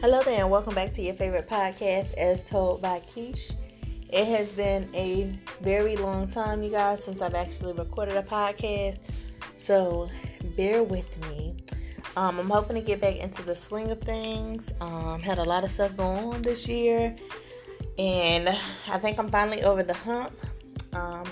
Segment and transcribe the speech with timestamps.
[0.00, 3.54] Hello there, and welcome back to your favorite podcast, As Told by Keish.
[4.08, 9.00] It has been a very long time, you guys, since I've actually recorded a podcast,
[9.52, 10.08] so
[10.56, 11.54] bear with me.
[12.16, 14.72] Um, I'm hoping to get back into the swing of things.
[14.80, 17.14] Um, had a lot of stuff going on this year,
[17.98, 18.48] and
[18.88, 20.32] I think I'm finally over the hump.
[20.94, 21.26] Um,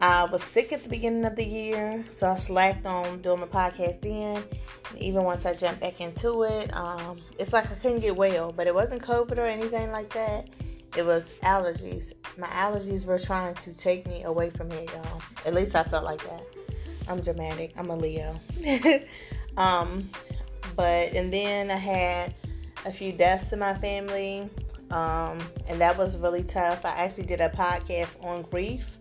[0.00, 3.46] I was sick at the beginning of the year, so I slacked on doing my
[3.46, 4.42] podcast then.
[4.98, 8.66] Even once I jumped back into it, um, it's like I couldn't get well, but
[8.66, 10.50] it wasn't COVID or anything like that.
[10.96, 12.12] It was allergies.
[12.38, 15.22] My allergies were trying to take me away from here, y'all.
[15.44, 16.44] At least I felt like that.
[17.08, 17.72] I'm dramatic.
[17.76, 18.38] I'm a Leo.
[19.56, 20.08] um,
[20.76, 22.34] but and then I had
[22.84, 24.48] a few deaths in my family,
[24.90, 26.84] um, and that was really tough.
[26.84, 28.98] I actually did a podcast on grief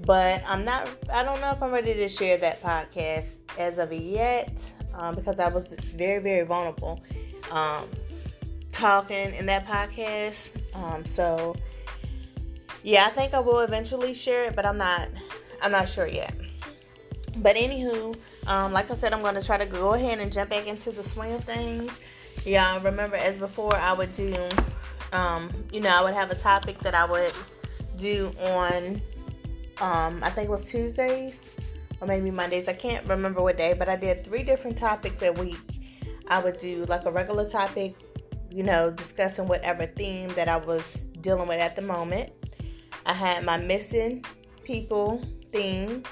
[0.00, 3.92] but I'm not, I don't know if I'm ready to share that podcast as of
[3.92, 7.00] yet um, because I was very, very vulnerable
[7.50, 7.88] um,
[8.72, 10.50] talking in that podcast.
[10.74, 11.56] Um, so,
[12.82, 15.08] yeah, I think I will eventually share it, but I'm not,
[15.62, 16.34] I'm not sure yet.
[17.36, 20.50] But anywho, um, like I said, I'm going to try to go ahead and jump
[20.50, 21.90] back into the swing of things.
[22.44, 24.36] Yeah, remember as before, I would do,
[25.12, 27.32] um, you know, I would have a topic that I would
[27.96, 29.00] do on
[29.80, 31.50] um, I think it was Tuesdays
[32.04, 32.68] or maybe Mondays.
[32.68, 35.58] I can't remember what day, but I did three different topics a week.
[36.28, 37.94] I would do like a regular topic,
[38.50, 42.30] you know, discussing whatever theme that I was dealing with at the moment.
[43.06, 44.24] I had my missing
[44.64, 46.02] people theme.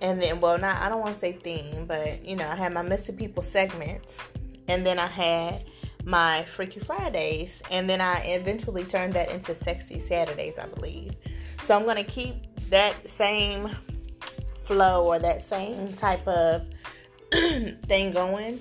[0.00, 2.72] And then, well, not, I don't want to say theme, but, you know, I had
[2.72, 4.18] my missing people segments.
[4.68, 5.64] And then I had
[6.04, 7.62] my Freaky Fridays.
[7.70, 11.12] And then I eventually turned that into Sexy Saturdays, I believe.
[11.62, 12.34] So I'm going to keep
[12.68, 13.70] that same
[14.64, 16.68] flow or that same type of
[17.32, 18.60] thing going.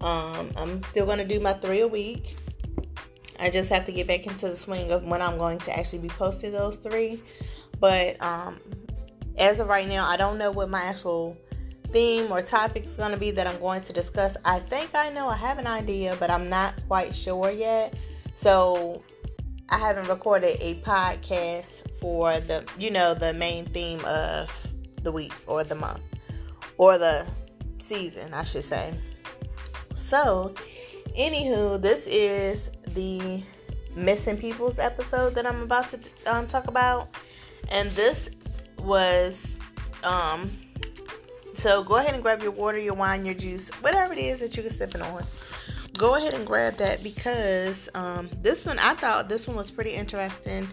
[0.00, 2.36] Um, I'm still going to do my three a week.
[3.40, 6.00] I just have to get back into the swing of when I'm going to actually
[6.00, 7.22] be posting those three.
[7.78, 8.58] But um,
[9.38, 11.36] as of right now, I don't know what my actual
[11.86, 14.36] theme or topic is going to be that I'm going to discuss.
[14.44, 17.94] I think I know, I have an idea, but I'm not quite sure yet.
[18.34, 19.02] So
[19.70, 24.67] I haven't recorded a podcast for the you know the main theme of
[25.08, 26.02] the week or the month
[26.76, 27.26] or the
[27.78, 28.92] season, I should say.
[29.94, 30.54] So,
[31.18, 33.42] anywho, this is the
[33.96, 37.08] missing people's episode that I'm about to um, talk about,
[37.70, 38.28] and this
[38.80, 39.56] was
[40.04, 40.50] um.
[41.54, 44.56] So go ahead and grab your water, your wine, your juice, whatever it is that
[44.56, 45.24] you're sipping on.
[45.96, 49.90] Go ahead and grab that because um, this one I thought this one was pretty
[49.90, 50.68] interesting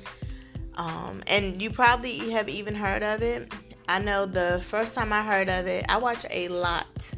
[0.78, 3.52] um, and you probably have even heard of it.
[3.88, 7.14] I know the first time I heard of it, I watch a lot.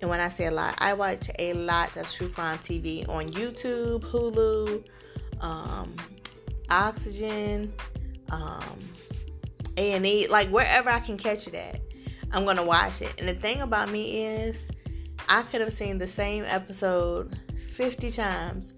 [0.00, 3.32] And when I say a lot, I watch a lot of true crime TV on
[3.32, 4.84] YouTube, Hulu,
[5.40, 5.94] um,
[6.70, 7.72] Oxygen,
[8.30, 8.78] um,
[9.76, 11.80] A&E, like wherever I can catch it at,
[12.32, 13.12] I'm gonna watch it.
[13.18, 14.68] And the thing about me is,
[15.28, 17.38] I could have seen the same episode
[17.74, 18.74] 50 times.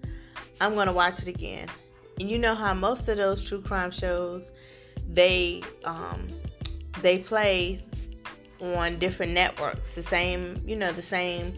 [0.59, 1.67] I'm gonna watch it again
[2.19, 4.51] and you know how most of those true crime shows
[5.09, 6.27] they um,
[7.01, 7.81] they play
[8.61, 11.53] on different networks the same you know the same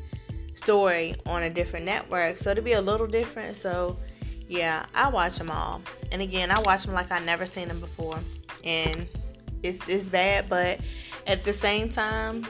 [0.56, 2.38] story on a different network.
[2.38, 3.57] So it'll be a little different.
[3.57, 3.97] So
[4.47, 5.81] yeah i watch them all.
[6.12, 8.19] And again i watch them like i never seen them before.
[8.63, 9.07] And
[9.63, 10.79] it's, it's bad but
[11.28, 12.45] at the same time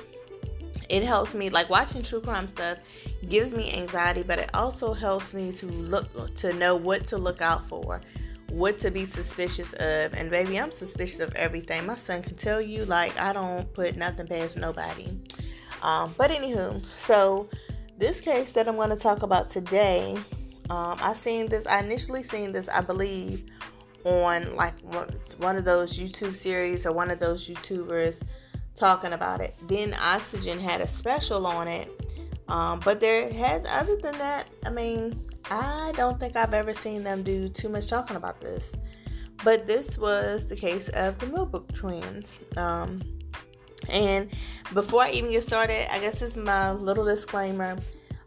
[0.89, 2.77] it helps me like watching true crime stuff
[3.29, 7.41] gives me anxiety but it also helps me to look to know what to look
[7.41, 8.01] out for
[8.49, 12.61] what to be suspicious of and baby i'm suspicious of everything my son can tell
[12.61, 15.07] you like i don't put nothing past nobody
[15.81, 17.49] um, but anywho so
[17.97, 20.15] this case that i'm going to talk about today
[20.69, 23.45] um, i seen this i initially seen this i believe
[24.03, 24.79] on like
[25.39, 28.21] one, of those youtube series or one of those youtubers
[28.75, 29.55] talking about it.
[29.67, 31.89] Then Oxygen had a special on it.
[32.47, 37.03] Um, but there has, other than that, I mean, I don't think I've ever seen
[37.03, 38.73] them do too much talking about this.
[39.43, 42.39] But this was the case of the Millbrook twins.
[42.57, 43.01] Um,
[43.89, 44.29] and
[44.73, 47.77] before I even get started, I guess this is my little disclaimer.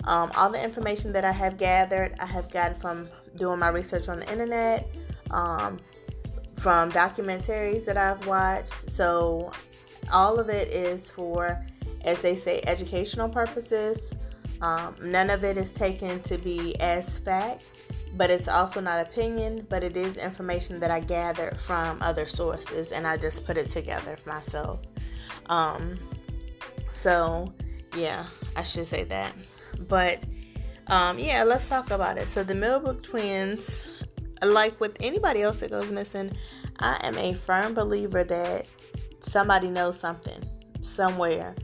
[0.04, 4.08] Um, all the information that I have gathered, I have gotten from doing my research
[4.08, 4.88] on the internet,
[5.30, 5.78] um,
[6.54, 8.68] from documentaries that I've watched.
[8.68, 9.50] So
[10.12, 11.64] all of it is for,
[12.02, 14.00] as they say, educational purposes.
[14.60, 17.64] Um, none of it is taken to be as fact,
[18.16, 22.90] but it's also not opinion, but it is information that I gathered from other sources
[22.90, 24.80] and I just put it together for myself.
[25.46, 25.98] Um,
[26.92, 27.52] so,
[27.96, 28.26] yeah,
[28.56, 29.32] I should say that.
[29.88, 30.24] But
[30.88, 32.28] um, yeah, let's talk about it.
[32.28, 33.80] So the Millbrook twins,
[34.42, 36.32] like with anybody else that goes missing,
[36.80, 38.66] I am a firm believer that
[39.20, 40.42] somebody knows something
[40.80, 41.54] somewhere.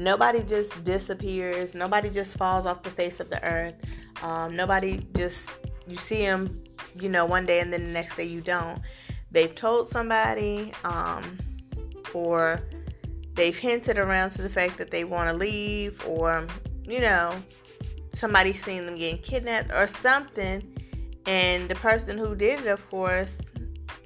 [0.00, 1.74] Nobody just disappears.
[1.74, 3.74] Nobody just falls off the face of the earth.
[4.22, 5.50] Um, nobody just
[5.86, 6.64] you see them,
[6.98, 8.80] you know, one day and then the next day you don't.
[9.30, 11.38] They've told somebody, um,
[12.14, 12.62] or
[13.34, 16.46] they've hinted around to the fact that they want to leave, or
[16.84, 17.34] you know,
[18.14, 20.62] somebody's seen them getting kidnapped or something,
[21.26, 23.38] and the person who did it, of course,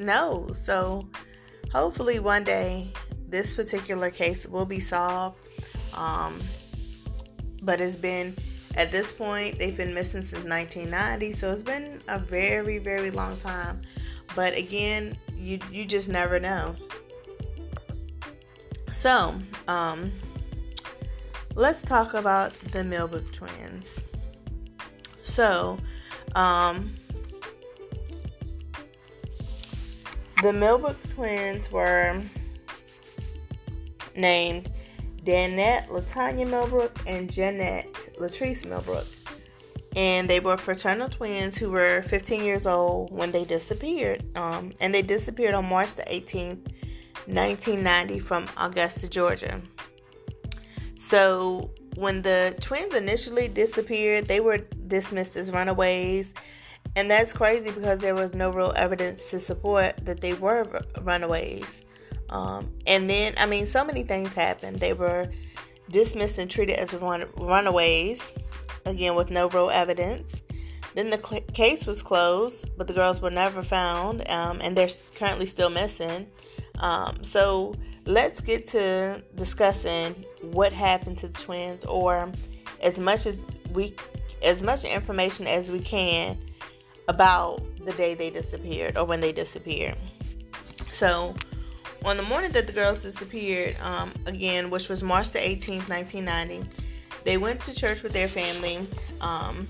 [0.00, 0.60] knows.
[0.60, 1.08] So
[1.72, 2.92] hopefully one day
[3.28, 5.38] this particular case will be solved.
[5.96, 6.40] Um,
[7.62, 8.36] but it's been
[8.76, 13.36] at this point they've been missing since 1990, so it's been a very very long
[13.38, 13.82] time.
[14.34, 16.76] But again, you you just never know.
[18.92, 19.34] So,
[19.66, 20.12] um,
[21.56, 24.00] let's talk about the Millbrook twins.
[25.22, 25.78] So,
[26.34, 26.94] um,
[30.42, 32.22] the Millbrook twins were
[34.16, 34.72] named
[35.24, 39.06] Dannette Latanya Millbrook and Jeannette Latrice Millbrook.
[39.96, 44.24] And they were fraternal twins who were 15 years old when they disappeared.
[44.36, 46.72] Um, and they disappeared on March the 18th,
[47.26, 49.60] 1990, from Augusta, Georgia.
[50.96, 56.34] So, when the twins initially disappeared, they were dismissed as runaways.
[56.96, 60.66] And that's crazy because there was no real evidence to support that they were
[61.02, 61.83] runaways.
[62.34, 64.80] Um, and then, I mean, so many things happened.
[64.80, 65.30] They were
[65.90, 68.34] dismissed and treated as run- runaways,
[68.86, 70.42] again, with no real evidence.
[70.96, 74.88] Then the cl- case was closed, but the girls were never found, um, and they're
[75.14, 76.26] currently still missing.
[76.80, 82.32] Um, so let's get to discussing what happened to the twins, or
[82.82, 83.38] as much as
[83.72, 83.94] we,
[84.42, 86.36] as much information as we can
[87.06, 89.96] about the day they disappeared or when they disappeared.
[90.90, 91.36] So
[92.04, 96.68] on the morning that the girls disappeared, um, again, which was March the 18th, 1990,
[97.24, 98.86] they went to church with their family.
[99.20, 99.66] Um,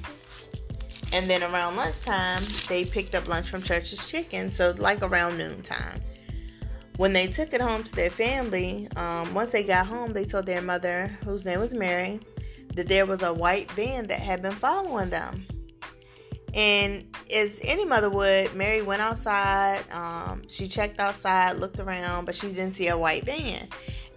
[1.12, 6.00] and then around lunchtime, they picked up lunch from church's chicken, so like around noontime.
[6.96, 10.46] When they took it home to their family, um, once they got home, they told
[10.46, 12.20] their mother, whose name was Mary,
[12.74, 15.46] that there was a white van that had been following them.
[16.54, 17.04] And
[17.34, 19.82] as any mother would, Mary went outside.
[19.92, 23.66] Um, she checked outside, looked around, but she didn't see a white van.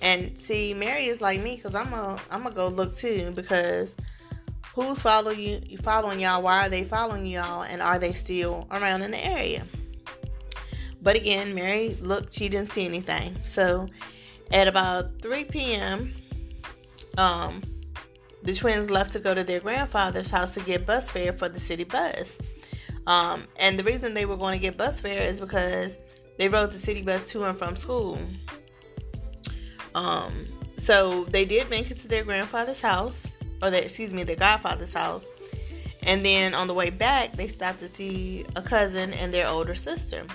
[0.01, 3.95] And see, Mary is like me because I'm a I'm gonna go look too because
[4.75, 6.43] who's following you following y'all?
[6.43, 7.63] Why are they following y'all?
[7.63, 9.65] And are they still around in the area?
[11.01, 12.33] But again, Mary looked.
[12.33, 13.35] She didn't see anything.
[13.43, 13.87] So
[14.51, 16.13] at about 3 p.m.
[17.17, 17.63] Um,
[18.47, 21.59] the twins left to go to their grandfather's house to get bus fare for the
[21.59, 22.37] city bus.
[23.05, 25.99] Um, and the reason they were going to get bus fare is because
[26.39, 28.17] they rode the city bus to and from school.
[29.95, 30.45] Um,
[30.77, 33.27] so they did make it to their grandfather's house,
[33.61, 35.25] or their, excuse me, their godfather's house.
[36.03, 39.75] And then on the way back, they stopped to see a cousin and their older
[39.75, 40.25] sister.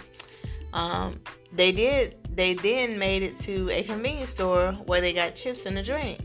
[0.75, 1.19] Um,
[1.51, 2.17] they did.
[2.37, 6.19] They then made it to a convenience store where they got chips and a drink.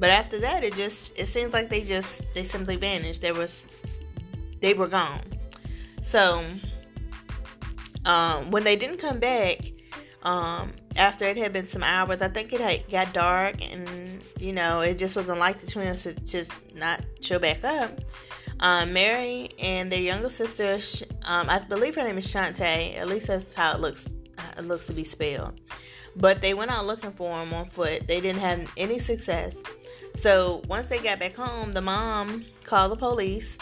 [0.00, 3.20] But after that, it just it seems like they just they simply vanished.
[3.20, 3.62] There was
[4.60, 5.20] they were gone.
[6.00, 6.42] So
[8.06, 9.58] um, when they didn't come back,
[10.22, 14.52] um, after it had been some hours, I think it had got dark, and you
[14.52, 18.00] know it just wasn't like the twins to just not show back up.
[18.60, 20.78] Um, Mary and their younger sister,
[21.24, 22.96] um, I believe her name is Shantae.
[22.98, 24.08] At least that's how it looks.
[24.56, 25.60] It looks to be spelled.
[26.16, 28.06] But they went out looking for him on foot.
[28.06, 29.54] They didn't have any success.
[30.14, 33.58] So once they got back home, the mom called the police,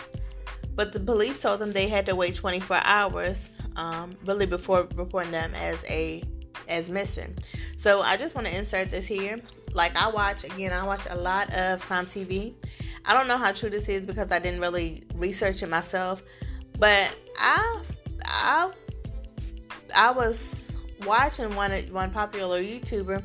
[0.75, 5.33] but the police told them they had to wait 24 hours, um, really before reporting
[5.33, 6.23] them as a
[6.69, 7.37] as missing.
[7.77, 9.41] So I just want to insert this here.
[9.73, 12.55] Like I watch again, I watch a lot of crime TV.
[13.05, 16.23] I don't know how true this is because I didn't really research it myself,
[16.79, 17.83] but I
[18.25, 18.73] I
[19.97, 20.63] I was
[21.07, 23.23] watching one one popular YouTuber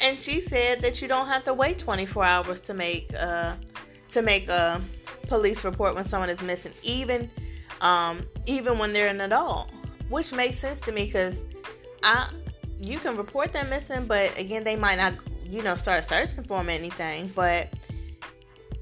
[0.00, 3.54] and she said that you don't have to wait 24 hours to make uh,
[4.08, 4.80] to make a
[5.28, 7.30] police report when someone is missing, even
[7.80, 9.70] um, even when they're an adult,
[10.08, 11.42] which makes sense to me because
[12.02, 12.30] I
[12.78, 16.58] you can report them missing, but again, they might not you know start searching for
[16.58, 17.68] them or anything, but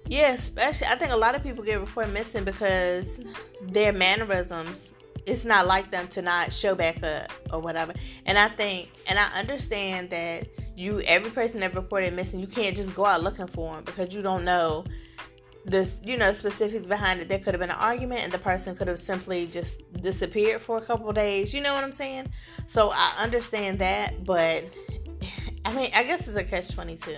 [0.06, 3.20] yeah, especially I think a lot of people get reported missing because
[3.62, 4.94] their mannerisms
[5.26, 7.94] it's not like them to not show back up or whatever.
[8.26, 12.76] And I think and I understand that you every person that reported missing, you can't
[12.76, 14.84] just go out looking for them because you don't know
[15.66, 17.28] the you know specifics behind it.
[17.28, 20.78] There could have been an argument, and the person could have simply just disappeared for
[20.78, 21.54] a couple days.
[21.54, 22.28] You know what I'm saying?
[22.66, 24.64] So I understand that, but
[25.64, 27.16] I mean, I guess it's a catch twenty two.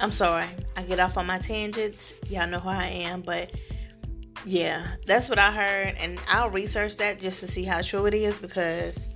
[0.00, 0.46] I'm sorry,
[0.76, 2.14] I get off on my tangents.
[2.28, 3.50] Y'all know who I am, but
[4.44, 8.14] yeah, that's what I heard, and I'll research that just to see how true it
[8.14, 9.08] is because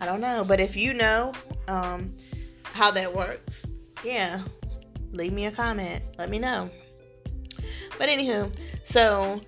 [0.00, 0.44] I don't know.
[0.46, 1.32] But if you know
[1.68, 2.14] um,
[2.72, 3.66] how that works,
[4.04, 4.42] yeah,
[5.12, 6.02] leave me a comment.
[6.18, 6.70] Let me know.
[7.98, 9.40] But anywho, so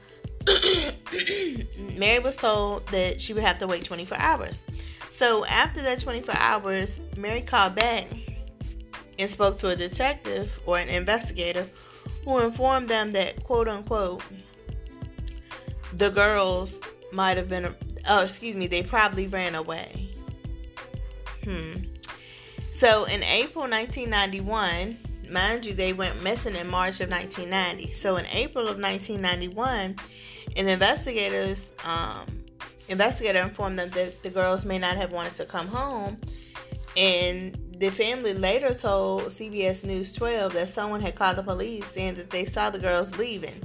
[1.96, 4.62] Mary was told that she would have to wait 24 hours.
[5.10, 8.06] So after that 24 hours, Mary called back
[9.18, 11.66] and spoke to a detective or an investigator
[12.24, 14.22] who informed them that, quote unquote,
[15.94, 16.76] the girls
[17.12, 17.74] might have been,
[18.08, 20.10] oh, excuse me, they probably ran away.
[21.44, 21.74] Hmm.
[22.74, 24.98] So in April 1991,
[25.30, 27.92] mind you, they went missing in March of 1990.
[27.92, 29.94] So in April of 1991,
[30.56, 32.26] an investigators um,
[32.88, 36.18] investigator informed them that the girls may not have wanted to come home,
[36.96, 42.16] and the family later told CBS News 12 that someone had called the police saying
[42.16, 43.62] that they saw the girls leaving.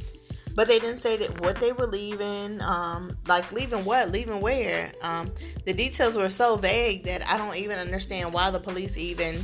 [0.59, 4.91] But they didn't say that what they were leaving, um, like leaving what, leaving where.
[5.01, 5.31] Um,
[5.63, 9.39] the details were so vague that I don't even understand why the police even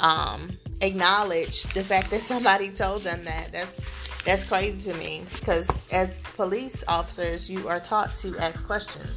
[0.00, 3.52] um, acknowledge the fact that somebody told them that.
[3.52, 9.08] That's that's crazy to me because as police officers, you are taught to ask questions.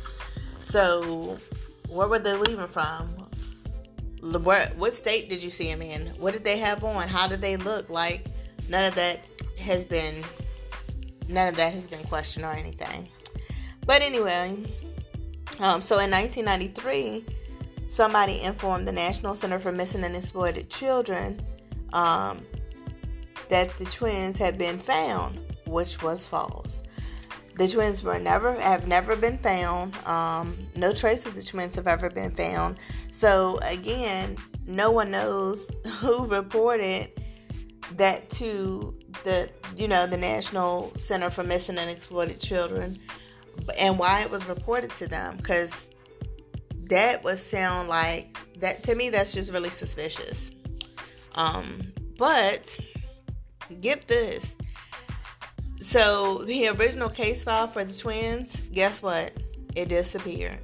[0.61, 1.39] So,
[1.87, 3.07] where were they leaving from?
[4.21, 6.05] What, what state did you see them in?
[6.19, 7.07] What did they have on?
[7.07, 7.89] How did they look?
[7.89, 8.27] Like
[8.69, 9.21] none of that
[9.57, 10.23] has been
[11.29, 13.07] none of that has been questioned or anything.
[13.85, 14.57] But anyway,
[15.59, 17.25] um, so in 1993,
[17.87, 21.41] somebody informed the National Center for Missing and Exploited Children
[21.93, 22.45] um,
[23.49, 26.83] that the twins had been found, which was false.
[27.55, 29.93] The twins were never have never been found.
[30.07, 32.77] Um, no trace of the twins have ever been found.
[33.11, 35.69] So again, no one knows
[35.99, 37.11] who reported
[37.97, 42.97] that to the you know the National Center for Missing and Exploited Children
[43.77, 45.87] and why it was reported to them because
[46.89, 50.51] that would sound like that to me that's just really suspicious
[51.35, 52.77] um, but
[53.79, 54.55] get this.
[55.79, 59.31] So the original case file for the twins, guess what?
[59.75, 60.59] It disappeared.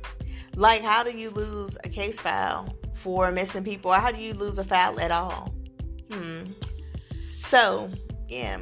[0.55, 4.33] Like, how do you lose a case file for missing people, or how do you
[4.33, 5.53] lose a file at all?
[6.11, 6.51] Hmm.
[7.11, 7.89] So,
[8.27, 8.57] yeah.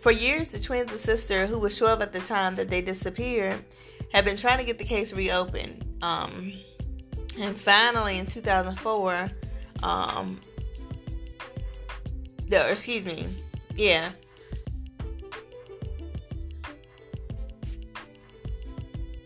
[0.00, 3.64] For years, the twins' sister, who was 12 at the time that they disappeared,
[4.12, 5.84] had been trying to get the case reopened.
[6.02, 6.52] Um,
[7.38, 9.30] and finally, in 2004,
[9.82, 10.40] um,
[12.48, 13.26] the, excuse me,
[13.74, 14.10] yeah.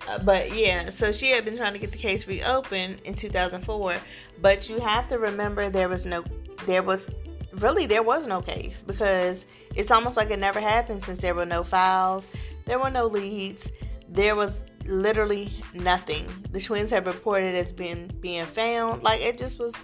[0.09, 3.97] Uh, but yeah, so she had been trying to get the case reopened in 2004.
[4.41, 6.25] But you have to remember there was no,
[6.67, 7.15] there was
[7.63, 11.47] really there was no case because it's almost like it never happened since there were
[11.47, 12.27] no files,
[12.67, 13.71] there were no leads,
[14.09, 16.27] there was literally nothing.
[16.51, 19.03] The twins have reported as being being found.
[19.03, 19.75] Like it just was,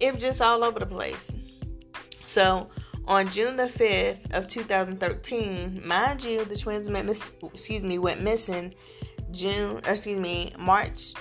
[0.00, 1.30] it just all over the place.
[2.24, 2.68] So
[3.06, 8.22] on June the 5th of 2013, mind you, the twins went miss, excuse me, went
[8.22, 8.74] missing
[9.30, 11.14] June, excuse me, March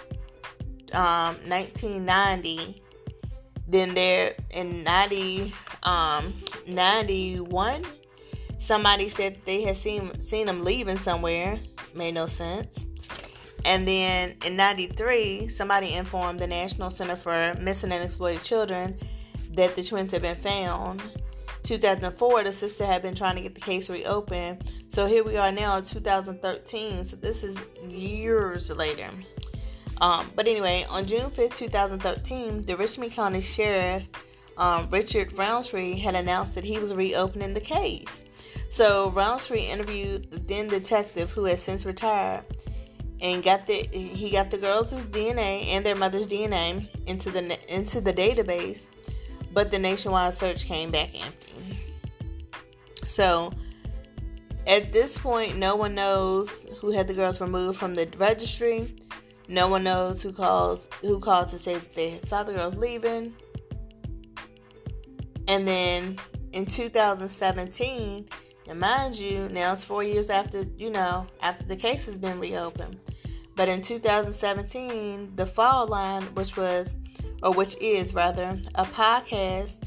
[0.94, 2.82] um, 1990.
[3.68, 6.34] Then there in 90, um,
[6.68, 7.84] 91,
[8.60, 11.58] somebody said they had seen seen them leaving somewhere.
[11.94, 12.86] Made no sense.
[13.66, 18.98] And then in 93, somebody informed the National Center for Missing and Exploited Children
[19.52, 21.02] that the twins had been found.
[21.64, 24.72] 2004, the sister had been trying to get the case reopened.
[24.88, 27.04] So here we are now in 2013.
[27.04, 29.10] So this is years later.
[30.02, 34.08] Um, but anyway, on June 5th, 2013, the Richmond County Sheriff
[34.58, 38.26] um, Richard Roundtree had announced that he was reopening the case.
[38.70, 42.44] So Roundtree interviewed the then detective who has since retired
[43.22, 48.00] and got the he got the girls' DNA and their mother's DNA into the into
[48.00, 48.90] the database
[49.58, 51.80] but the nationwide search came back empty.
[53.08, 53.52] So
[54.68, 58.96] at this point, no one knows who had the girls removed from the registry.
[59.48, 63.34] No one knows who calls who called to say that they saw the girls leaving.
[65.48, 66.18] And then
[66.52, 68.28] in 2017,
[68.68, 72.40] and mind you, now it's four years after you know after the case has been
[72.40, 73.00] reopened.
[73.56, 76.96] But in 2017, the fall line, which was
[77.44, 79.84] or which is rather, a podcast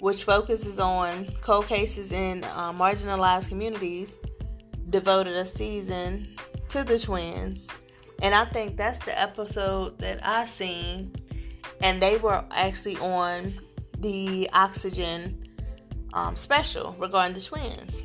[0.00, 4.16] which focuses on cold cases in uh, marginalized communities,
[4.90, 6.28] devoted a season
[6.68, 7.68] to the twins.
[8.22, 11.14] And I think that's the episode that I seen.
[11.82, 13.52] And they were actually on
[13.98, 15.48] the Oxygen
[16.14, 18.02] um, special regarding the twins.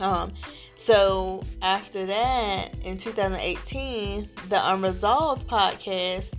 [0.00, 0.32] Um,
[0.76, 6.32] so after that, in 2018, the Unresolved podcast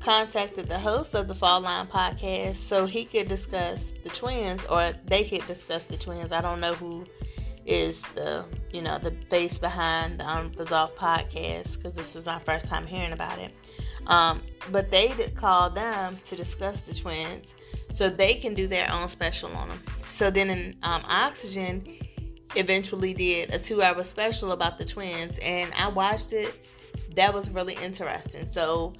[0.00, 4.90] contacted the host of the Fall Line podcast so he could discuss the twins, or
[5.06, 6.30] they could discuss the twins.
[6.30, 7.06] I don't know who
[7.68, 12.66] is the you know the face behind the Unresolved podcast because this was my first
[12.66, 13.52] time hearing about it.
[14.06, 17.54] Um, but they did call them to discuss the twins
[17.90, 19.80] so they can do their own special on them.
[20.06, 21.86] So then in um, Oxygen
[22.56, 26.68] eventually did a two hour special about the twins and I watched it.
[27.14, 28.48] That was really interesting.
[28.50, 28.94] So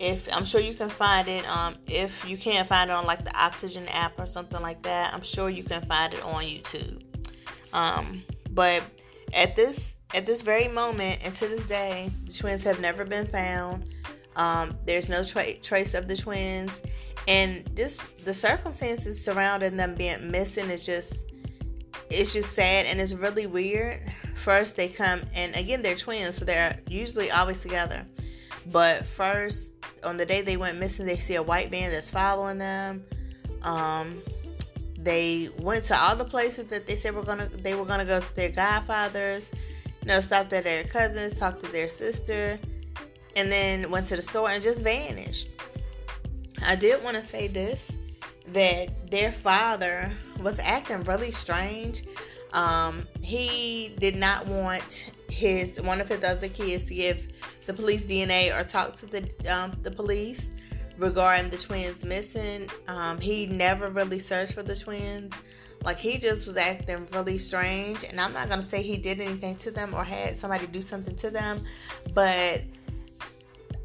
[0.00, 3.24] if I'm sure you can find it, um, if you can't find it on like
[3.24, 7.02] the Oxygen app or something like that, I'm sure you can find it on YouTube.
[7.72, 8.82] Um, but
[9.34, 13.26] at this at this very moment and to this day, the twins have never been
[13.26, 13.94] found.
[14.36, 16.70] Um, there's no tra- trace of the twins,
[17.26, 21.26] and just the circumstances surrounding them being missing is just
[22.10, 24.00] it's just sad and it's really weird.
[24.36, 28.06] First, they come and again they're twins, so they're usually always together.
[28.70, 29.72] But first,
[30.04, 33.04] on the day they went missing, they see a white van that's following them.
[33.62, 34.22] Um,
[34.98, 38.20] they went to all the places that they said were gonna they were gonna go
[38.20, 39.48] to their godfathers,
[40.02, 42.58] you know, stopped at their cousins, talked to their sister,
[43.36, 45.48] and then went to the store and just vanished.
[46.66, 47.92] I did want to say this
[48.48, 52.04] that their father was acting really strange.
[52.52, 57.28] Um, he did not want his one of his other kids to give
[57.66, 60.50] the police DNA or talk to the um, the police
[60.98, 62.68] regarding the twins missing.
[62.88, 65.32] Um, he never really searched for the twins.
[65.84, 69.56] Like he just was acting really strange, and I'm not gonna say he did anything
[69.56, 71.62] to them or had somebody do something to them,
[72.14, 72.62] but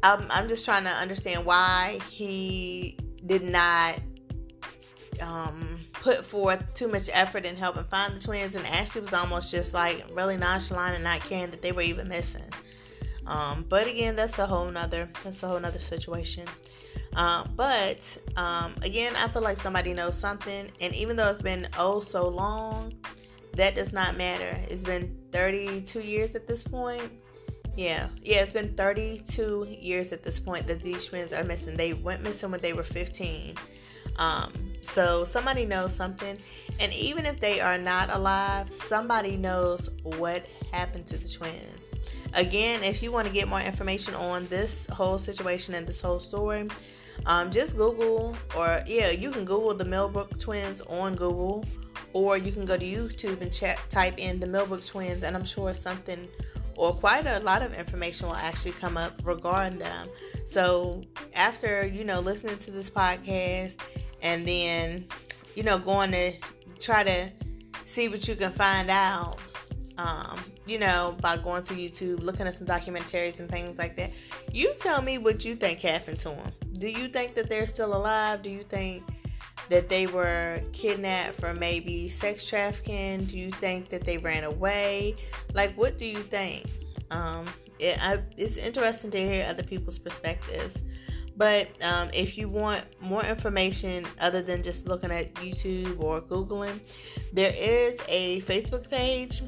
[0.02, 4.00] I'm, I'm just trying to understand why he did not
[5.22, 9.52] um, put forth too much effort in helping find the twins, and Ashley was almost
[9.52, 12.50] just like really nonchalant and not caring that they were even missing.
[13.26, 16.46] Um, but again, that's a whole nother that's a whole nother situation.
[17.14, 21.68] Uh, but um, again, I feel like somebody knows something, and even though it's been
[21.78, 22.94] oh so long,
[23.52, 24.58] that does not matter.
[24.68, 27.10] It's been 32 years at this point.
[27.76, 31.76] Yeah, yeah, it's been 32 years at this point that these twins are missing.
[31.76, 33.56] They went missing when they were 15.
[34.16, 36.38] Um, so somebody knows something,
[36.78, 41.94] and even if they are not alive, somebody knows what happened to the twins.
[42.34, 46.20] Again, if you want to get more information on this whole situation and this whole
[46.20, 46.68] story,
[47.26, 51.64] um, just Google, or yeah, you can Google the Millbrook twins on Google,
[52.12, 53.52] or you can go to YouTube and
[53.88, 56.28] type in the Millbrook twins, and I'm sure something
[56.76, 60.08] or quite a lot of information will actually come up regarding them.
[60.44, 61.02] So
[61.36, 63.76] after you know listening to this podcast
[64.22, 65.06] and then
[65.54, 66.32] you know going to
[66.80, 67.30] try to
[67.84, 69.36] see what you can find out
[69.98, 74.10] um, you know by going to youtube looking at some documentaries and things like that
[74.52, 76.52] you tell me what you think happened to them
[76.84, 78.42] do you think that they're still alive?
[78.42, 79.04] Do you think
[79.70, 83.24] that they were kidnapped for maybe sex trafficking?
[83.24, 85.14] Do you think that they ran away?
[85.54, 86.66] Like what do you think?
[87.10, 87.46] Um,
[87.78, 90.84] it, I, it's interesting to hear other people's perspectives.
[91.38, 96.80] But um, if you want more information other than just looking at YouTube or Googling,
[97.32, 99.40] there is a Facebook page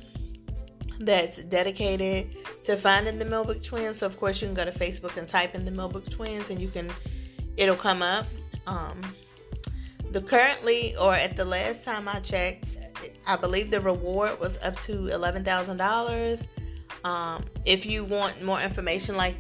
[1.01, 3.99] that's dedicated to finding the Millbrook twins.
[3.99, 6.61] So of course you can go to Facebook and type in the Millbrook twins and
[6.61, 6.91] you can
[7.57, 8.27] it'll come up.
[8.67, 9.01] Um,
[10.13, 12.65] the currently or at the last time I checked,
[13.27, 16.49] I believe the reward was up to eleven thousand um, dollars.
[17.65, 19.37] If you want more information, like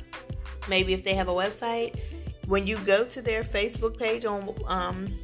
[0.68, 1.98] maybe if they have a website,
[2.46, 5.16] when you go to their Facebook page on um,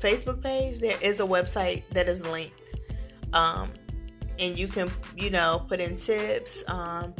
[0.00, 2.74] Facebook page, there is a website that is linked,
[3.32, 3.70] um,
[4.38, 7.14] and you can you know put in tips, um,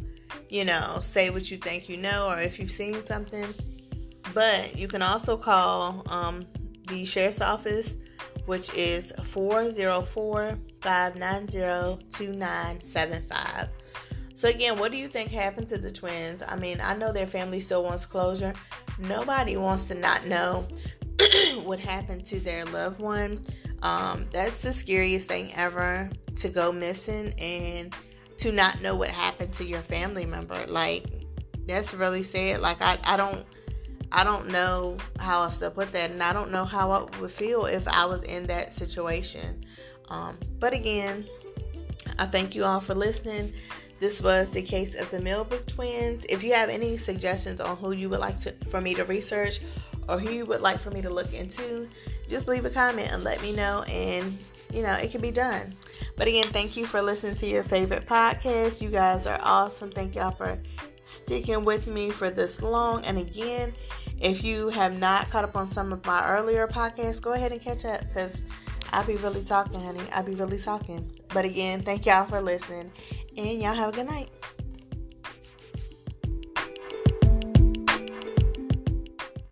[0.48, 3.46] you know say what you think you know or if you've seen something.
[4.34, 6.46] But you can also call um,
[6.88, 7.96] the sheriff's office,
[8.46, 13.68] which is 404 590 2975.
[14.34, 16.42] So, again, what do you think happened to the twins?
[16.46, 18.54] I mean, I know their family still wants closure,
[18.98, 20.66] nobody wants to not know
[21.64, 23.40] what happened to their loved one.
[23.82, 27.94] Um, that's the scariest thing ever to go missing and
[28.38, 30.66] to not know what happened to your family member.
[30.66, 31.04] Like
[31.66, 32.60] that's really sad.
[32.60, 33.44] Like I, I don't
[34.12, 37.30] I don't know how else to put that and I don't know how I would
[37.30, 39.64] feel if I was in that situation.
[40.08, 41.24] Um, but again,
[42.18, 43.52] I thank you all for listening.
[44.00, 46.24] This was the case of the Millbrook twins.
[46.28, 49.60] If you have any suggestions on who you would like to, for me to research
[50.08, 51.88] or who you would like for me to look into,
[52.28, 54.36] just leave a comment and let me know, and
[54.72, 55.74] you know it can be done.
[56.16, 58.80] But again, thank you for listening to your favorite podcast.
[58.80, 59.90] You guys are awesome.
[59.90, 60.58] Thank y'all for
[61.08, 63.04] sticking with me for this long.
[63.04, 63.72] And again,
[64.20, 67.60] if you have not caught up on some of my earlier podcasts, go ahead and
[67.60, 68.42] catch up because
[68.92, 70.02] I'll be really talking, honey.
[70.12, 71.10] I'll be really talking.
[71.28, 72.90] But again, thank y'all for listening,
[73.36, 74.30] and y'all have a good night.